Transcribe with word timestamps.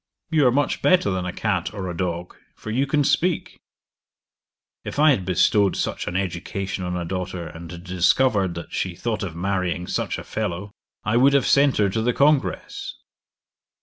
you 0.31 0.47
are 0.47 0.51
much 0.51 0.81
better 0.81 1.11
than 1.11 1.27
a 1.27 1.31
cat 1.31 1.75
or 1.75 1.87
a 1.87 1.95
dog, 1.95 2.35
for 2.55 2.71
you 2.71 2.87
can 2.87 3.03
speak." 3.03 3.59
If 4.83 4.97
I 4.97 5.11
had 5.11 5.25
bestowed 5.25 5.75
such 5.77 6.07
an 6.07 6.15
education 6.15 6.83
on 6.83 6.97
a 6.97 7.05
daughter, 7.05 7.45
and 7.45 7.69
had 7.71 7.83
discovered 7.83 8.55
that 8.55 8.73
she 8.73 8.95
thought 8.95 9.21
of 9.21 9.35
marrying 9.35 9.85
such 9.85 10.17
a 10.17 10.23
fellow, 10.23 10.71
I 11.03 11.17
would 11.17 11.33
have 11.33 11.45
sent 11.45 11.77
her 11.77 11.87
to 11.89 12.01
the 12.01 12.13
Congress.' 12.13 12.95